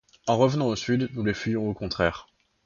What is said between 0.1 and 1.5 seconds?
En revenant au sud, nous les